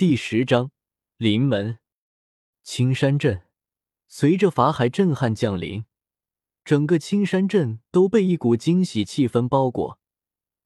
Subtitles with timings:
[0.00, 0.70] 第十章
[1.18, 1.78] 临门。
[2.62, 3.42] 青山镇
[4.08, 5.84] 随着法海震撼降临，
[6.64, 9.98] 整个青山镇都被一股惊喜气氛包裹。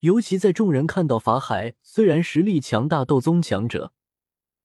[0.00, 3.94] 尤其在众人看到法海虽然实力强大，斗宗强者，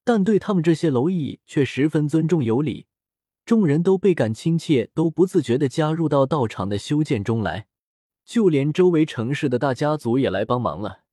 [0.03, 2.87] 但对他们这些蝼蚁却十分尊重有礼，
[3.45, 7.67] 众人都倍感亲切，都不自觉的加入到道场的修建中来。
[8.25, 11.03] 就连周围城市的大家族也来帮忙了，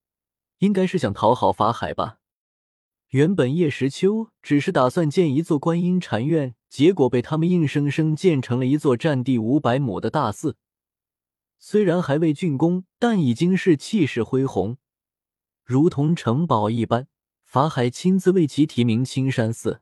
[0.59, 2.19] 应该是想讨好法海吧。
[3.15, 10.57] 原本叶时秋只是打算建一座观音禅院，结果被他们硬生生建成了一座占地五百亩的大寺。
[11.57, 14.79] 虽然还未竣工，但已经是气势恢宏，
[15.63, 17.07] 如同城堡一般。
[17.45, 19.81] 法海亲自为其题名青山寺。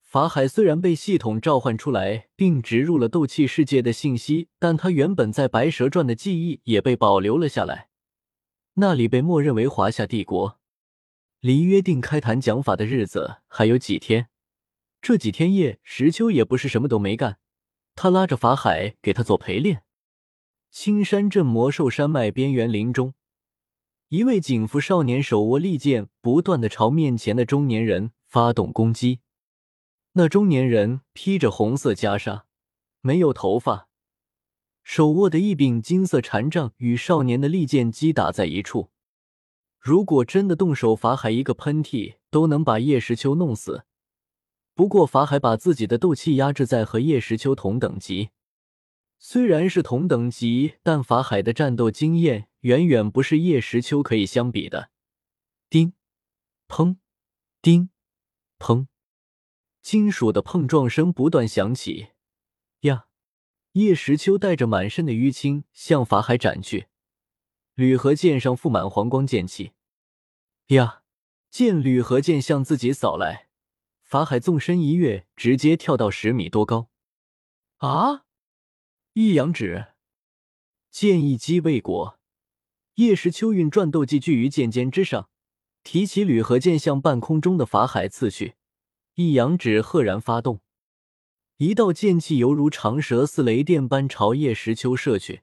[0.00, 7.90] 法海虽然被系统召唤出来，并植入了斗气世界的信息，但他原本在白蛇传的记忆也被保留了下来，
[8.76, 10.58] 那里被默认为华夏帝国。
[11.46, 14.30] 离约定开坛讲法的日子还有几天，
[15.00, 17.38] 这几天叶石秋也不是什么都没干，
[17.94, 19.84] 他拉着法海给他做陪练。
[20.72, 23.14] 青山镇魔兽山脉边缘林中，
[24.08, 29.20] 一位警服少年手握利剑，不断的朝面前的中年人发动攻击。
[30.14, 32.42] 那中年人披着红色袈裟，
[33.02, 33.86] 没有头发，
[34.82, 38.90] 手握的一柄金色禅杖与少年的利剑击打在一处。
[39.78, 43.84] 如果真的动手，法海一个喷嚏都能把叶时秋弄死。
[44.74, 48.30] 不过法海把自己的斗气压制在和叶时秋同等级，
[49.18, 54.90] 虽然是同等级，但法海的战斗经验远远不是叶时秋可以相比的。
[55.70, 55.94] 叮，
[56.68, 56.96] 砰，
[57.62, 57.88] 叮，
[58.58, 58.86] 砰，
[59.80, 62.08] 金属的碰撞声不断响起。
[62.80, 63.06] 呀！
[63.72, 66.86] 叶时秋带着满身的淤青向法海斩去，
[67.76, 69.72] 铝合剑上覆满黄光剑气。
[70.68, 71.02] 呀！
[71.50, 73.48] 见铝合剑向自己扫来，
[74.02, 76.88] 法海纵身一跃，直接跳到十米多高。
[77.76, 78.24] 啊！
[79.12, 79.88] 一阳指，
[80.90, 82.18] 剑一击未果，
[82.94, 85.28] 叶时秋运转斗技聚于剑尖之上，
[85.82, 88.54] 提起铝合剑向半空中的法海刺去。
[89.14, 90.60] 一阳指赫然发动，
[91.58, 95.42] 一道剑气犹如长蛇似雷电般朝叶时秋射去，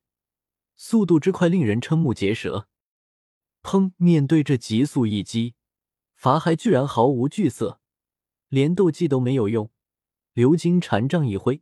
[0.86, 2.68] 速度之快令人瞠目结舌。
[3.62, 3.94] 砰！
[3.96, 5.56] 面对这急速一击，
[6.14, 7.80] 法海居然毫无惧色，
[8.50, 9.72] 连斗技都没有用，
[10.34, 11.62] 鎏金禅杖一挥，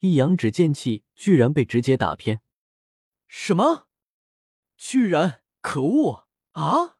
[0.00, 2.40] 一阳指剑气居然被直接打偏。
[3.28, 3.86] 什么？
[4.76, 5.42] 居然！
[5.60, 6.96] 可恶啊！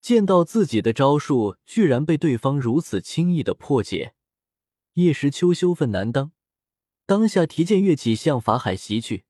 [0.00, 4.14] 见到自己的招数居然被对方如此轻易的破解，
[4.92, 6.30] 叶时秋羞愤难当，
[7.06, 9.24] 当下提剑跃起向法海袭去。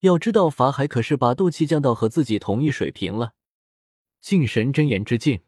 [0.00, 3.34] 要知道，法海可是把斗气降到和自己同一水平了。
[4.20, 5.40] 敬神真言之境，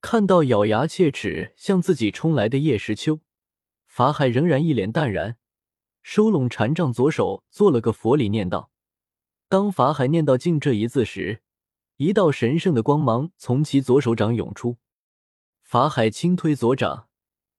[0.00, 3.20] 看到咬牙切齿向自己冲来的叶时秋，
[3.86, 5.36] 法海仍然一脸淡然，
[6.02, 8.70] 收拢禅杖，左手做了个佛礼念道。
[9.48, 11.42] 当法海念到“敬”这一字时，
[11.96, 14.78] 一道神圣的光芒从其左手掌涌出。
[15.62, 17.08] 法海轻推左掌。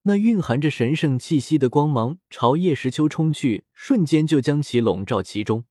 [0.04, 5.66] 那蕴含着神圣气息的光芒朝叶时秋冲去，瞬间就将其笼罩其中。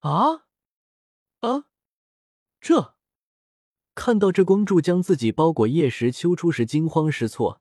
[0.00, 0.44] 啊
[1.40, 1.64] 啊！
[2.60, 2.94] 这
[3.94, 7.60] 看到这光柱将自己包裹，叶时秋初时惊慌失措，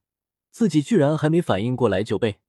[0.52, 2.40] 自己居然还没反应过来就被。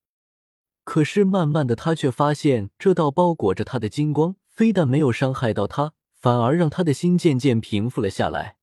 [0.84, 8.56] 可是慢慢的，他却发现这道包裹着他的金光，非但没有伤害到他，反而让他的心渐渐平复了下来。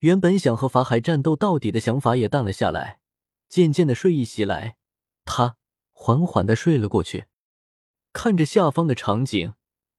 [0.00, 3.00] 原本想和法海战斗到底的想法也淡了下来，
[3.48, 4.76] 渐渐的睡意袭来，
[5.24, 5.56] 他
[5.92, 7.26] 缓缓的睡了过去，
[8.12, 9.54] 看着下方的场景。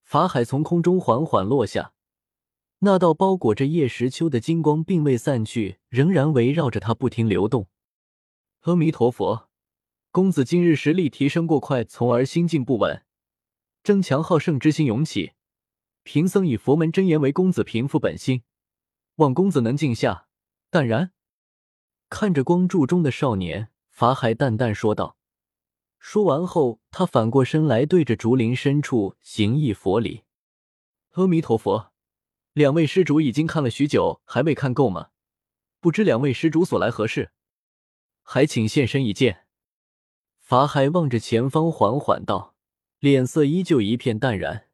[0.08, 1.92] 法海从空中缓缓落下，
[2.80, 7.68] 那道包裹着叶时秋的金光并未散去，仍然围绕着他不停流动。
[8.62, 9.50] 阿弥陀佛，
[10.12, 13.04] 公子今日实力提升过快，从而心境不稳，
[13.84, 15.34] 争强好胜之心涌起。
[16.04, 18.44] 贫僧以佛门真言为公子平复本心，
[19.16, 20.28] 望公子能静下，
[20.70, 21.12] 淡然。
[22.10, 25.17] 看着光柱中的少年，法海淡淡说道。
[26.10, 30.24] 说完后，他反过身来，对着竹林深处行一佛礼
[31.16, 31.92] ：“阿弥陀佛，
[32.54, 35.10] 两位施主已经看了许久，还未看够吗？
[35.82, 37.34] 不知两位施主所来何事？
[38.22, 39.48] 还请现身一见。”
[40.40, 42.56] 法海望着前方，缓缓道，
[43.00, 44.70] 脸色依旧一片淡然：“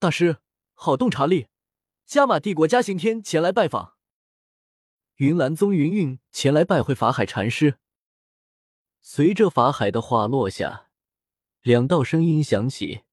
[0.00, 0.38] 大师，
[0.72, 1.48] 好洞察力，
[2.06, 3.96] 加玛帝国嘉行天前来拜访。
[5.16, 7.76] 云岚宗云韵前来拜会法海禅师。”
[9.10, 10.90] 随着法海的话落下，
[11.62, 13.04] 两道声音响起，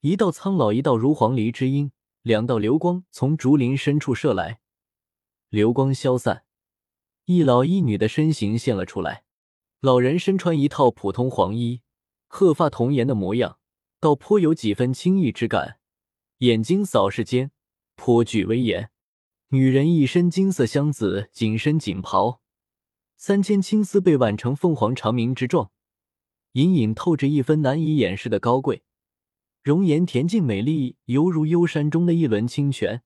[0.00, 1.92] 一道苍老，一道如黄鹂之音。
[2.22, 4.60] 两道流光从竹林深处射来，
[5.50, 6.44] 流光消散，
[7.26, 9.24] 一老一女的身形现了出来。
[9.80, 11.82] 老人身穿一套普通黄衣，
[12.26, 13.58] 鹤发童颜的模样，
[14.00, 15.78] 倒颇有几分清逸之感。
[16.38, 17.50] 眼睛扫视间，
[17.96, 18.88] 颇具威严。
[19.48, 22.40] 女人一身金色香紫紧身锦袍，
[23.16, 25.70] 三千青丝被挽成凤凰长鸣之状，
[26.52, 28.82] 隐隐透着一分难以掩饰的高贵。
[29.62, 33.02] 容颜恬静美丽，犹如幽山中的一轮清泉，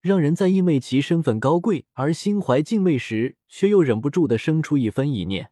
[0.00, 5.50] 让人在因为其身份高贵而心怀敬畏时，却又忍不住的生出一分疑念。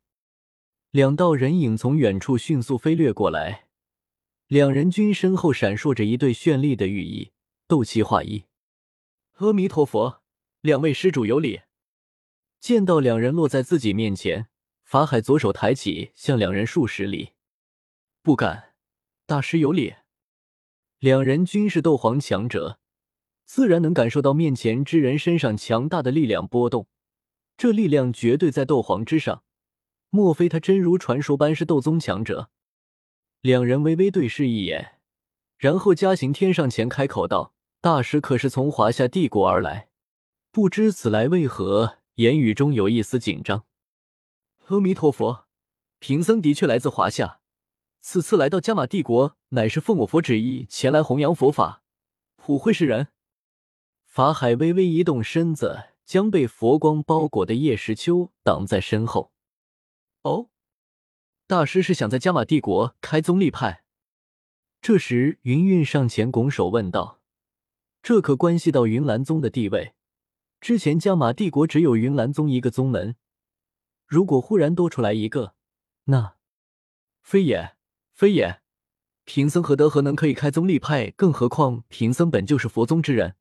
[0.93, 3.67] 两道人影从远处迅速飞掠过来，
[4.47, 7.33] 两人均身后闪烁着一对绚丽的羽翼，
[7.67, 8.45] 斗气化一。
[9.39, 10.23] 阿弥陀佛，
[10.61, 11.61] 两位施主有礼。
[12.61, 14.49] 见到两人落在自己面前，
[14.85, 17.31] 法海左手抬起，向两人数十里。
[18.23, 18.75] 不敢，
[19.25, 19.95] 大师有礼。
[20.99, 22.79] 两人均是斗皇强者，
[23.47, 26.87] 自然能感受到面前之人身上强大的力量波动，
[27.57, 29.43] 这力量绝对在斗皇之上。
[30.11, 32.51] 莫非他真如传说般是斗宗强者？
[33.41, 34.99] 两人微微对视一眼，
[35.57, 37.55] 然后嘉行天上前开口道。
[37.81, 39.89] 大师可是从华夏帝国而来，
[40.51, 42.00] 不知此来为何？
[42.21, 43.65] 言语中有一丝紧张。
[44.67, 45.47] 阿弥陀佛，
[46.01, 47.41] 贫僧的确来自华夏，
[48.03, 51.83] 此次来到加玛帝国，乃是奉我佛旨意前来弘扬佛法，
[52.37, 53.09] 普惠世人。
[54.05, 59.33] 法海微微一动身子，将被佛光包裹的叶时秋挡在身后。
[60.21, 60.51] 哦，
[61.47, 63.83] 大师是想在加玛帝国开宗立派？
[64.83, 67.23] 这时，云韵上前拱手问道。
[68.03, 69.95] 这可关系到云岚宗的地位。
[70.61, 73.17] 之前加玛帝国只有云岚宗一个宗门，
[74.07, 75.55] 如果忽然多出来一个，
[76.05, 76.37] 那
[77.23, 77.77] 非也，
[78.13, 78.61] 非也。
[79.25, 81.11] 贫僧何德何能可以开宗立派？
[81.13, 83.37] 更何况贫僧本就是佛宗之人，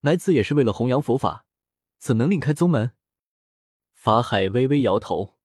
[0.00, 1.46] 来此也是为了弘扬佛法，
[1.98, 2.92] 怎能另开宗门？
[3.94, 5.38] 法海微微摇头。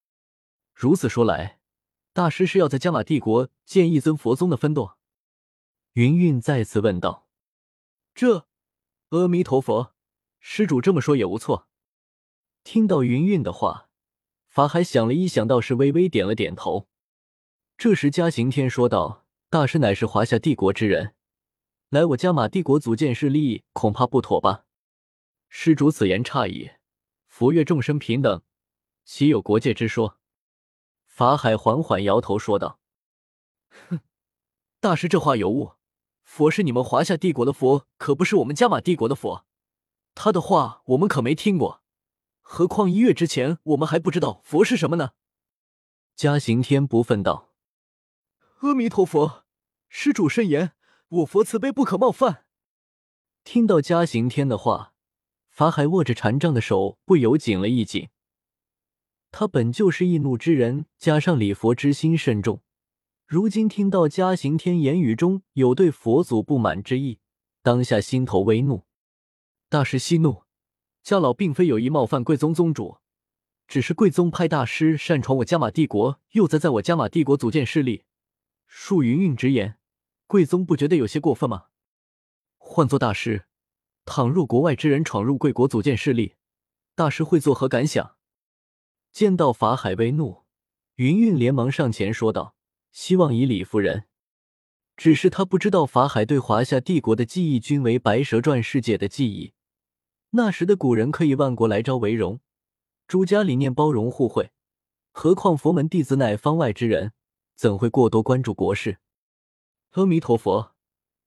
[0.74, 1.59] 如此说来，
[2.12, 4.98] 大师是要在加玛帝国建一尊佛宗的分舵？
[5.94, 7.27] 云韵再次问道。
[8.13, 8.48] 这，
[9.09, 9.95] 阿弥陀佛，
[10.50, 11.68] 施主这么说也无错。
[12.64, 13.90] 听到云韵的话，
[14.48, 16.88] 法海想了一想，倒是微微点了点头。
[17.78, 21.14] 这时，嘉行天说道：“大师乃是华夏帝国之人，
[21.90, 24.64] 来我加玛帝国组建势力，恐怕不妥吧？”
[25.50, 26.72] 施主此言差矣，
[27.28, 28.42] 佛曰众生平等，
[29.04, 30.18] 岂有国界之说？
[31.06, 32.80] 法海缓缓摇头说道
[33.90, 34.00] ：“哼，
[34.80, 35.74] 大师这话有误。”
[36.24, 39.46] 佛是你们华夏帝国的佛，可不是我们加玛帝国的佛。
[40.19, 41.84] 他的话我们可没听过。
[42.42, 45.12] 何况一月之前，我们还不知道佛是什么呢。
[46.16, 47.52] 嘉行天不忿道
[48.62, 49.44] ：“阿弥陀佛，
[49.90, 50.72] 施主慎言，
[51.10, 52.46] 我佛慈悲，不可冒犯。”
[53.46, 54.94] 听到嘉行天的话，
[55.52, 58.10] 法海握着禅杖的手不由紧了一紧。
[59.30, 62.64] 他本就是易怒之人，加上礼佛之心甚重。
[63.28, 67.19] 如今听到嘉行天言语中有对佛祖不满之意，
[67.62, 68.87] 当下心头微怒。
[69.69, 70.44] 大师息怒，
[71.04, 73.00] 家老并非有意冒犯贵宗宗主，
[73.68, 78.06] 只是贵宗派大师擅闯我加玛帝国，又在在我加玛帝国组建势力。
[78.72, 79.78] 恕云云直言，
[80.25, 81.66] 贵宗不觉得有些过分吗？
[82.56, 83.48] 换做大师，
[84.06, 86.36] 倘若国外之人闯入贵国组建势力，
[86.96, 88.16] 大师会作何感想？
[89.12, 90.46] 见到法海微怒，
[90.96, 92.56] 云云连忙上前说道。
[92.94, 94.06] 希望以理服人，
[94.95, 99.54] 只是他不知道法海对华夏帝国的记忆均为《白蛇传》世界的记忆。
[100.38, 102.40] 那时的古人可以万国来朝为荣，
[103.08, 104.52] 诸家理念包容互惠，
[105.12, 107.14] 何况佛门弟子乃方外之人，
[107.56, 109.00] 怎会过多关注国事？
[109.94, 110.76] 阿弥陀佛，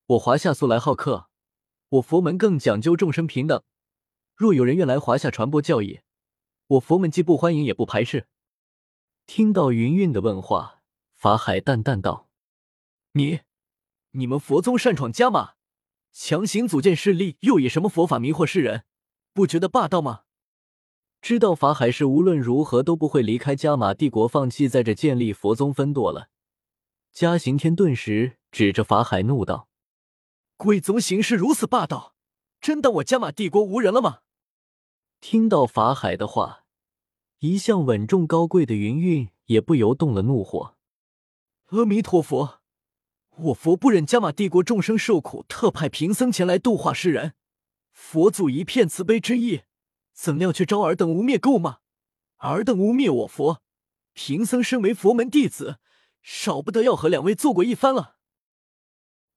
[0.07, 1.26] 我华夏素来好客，
[1.88, 3.61] 我佛门更讲究众生平等。
[4.37, 6.02] 若有人愿来华夏传播教义，
[6.69, 8.29] 我佛门既不欢迎也不排斥。
[9.26, 10.83] 听到云韵的问话。
[11.17, 12.31] 法海淡淡道
[13.12, 13.40] ：“你，
[14.12, 15.55] 你们佛宗擅闯加马，
[16.12, 18.85] 强行组建势力，又以什么佛法迷惑世人？
[19.32, 20.22] 不觉得霸道吗？”
[21.22, 26.28] 知道法海是无论如何都不会离开加玛帝国，放弃在这建立佛宗分舵了。
[27.12, 29.68] 嘉行天顿时指着法海怒道
[30.56, 32.14] ：“贵宗行事如此霸道，
[32.60, 34.20] 真当我加玛帝国无人了吗？”
[35.20, 36.64] 听到法海的话，
[37.40, 40.76] 一向稳重高贵的云韵也不由动了怒火。
[41.66, 42.60] 阿弥陀佛，
[43.37, 47.34] 我佛不忍加玛帝国众生受苦，特派贫僧前来度化世人。
[48.00, 49.61] 佛祖一片慈悲之意，
[50.14, 51.78] 怎料却招尔等污蔑垢骂，
[52.38, 53.62] 尔等污蔑我佛。
[54.14, 55.78] 贫僧身为佛门弟子，
[56.23, 58.16] 少不得要和两位做过一番了。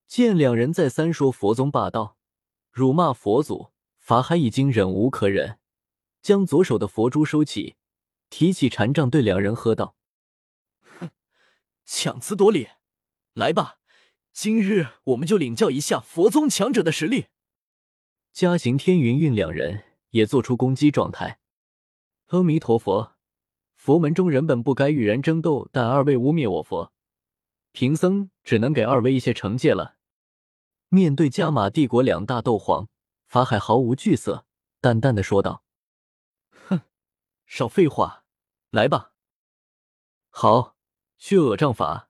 [0.08, 2.17] 见两人再三说佛宗霸道，
[2.72, 5.60] 辱骂佛祖，法海已经忍无可忍，
[6.22, 7.75] 将左手的佛珠收起，
[8.32, 9.96] 提起禅杖，对两人喝道
[11.00, 11.12] ：“哼，
[11.86, 12.70] 强词夺理，
[13.34, 13.77] 来吧，
[14.32, 17.27] 今日我们就领教一下佛宗强者的实力。”
[18.33, 21.39] 嘉行天云韵两人也做出攻击状态。
[22.29, 23.13] 阿弥陀佛，
[23.75, 26.91] 佛门中人本不该与人争斗，但二位污蔑我佛，
[27.73, 29.97] 贫僧只能给二位一些惩戒了。
[30.89, 32.89] 面对加玛帝国两大斗皇，
[33.27, 34.47] 法海毫无惧色，
[34.81, 35.63] 淡淡的说道
[36.67, 36.81] ：“哼，
[37.45, 38.25] 少废话，
[38.71, 39.11] 来吧。”
[40.31, 40.75] 好，
[41.19, 42.09] 血恶杖法，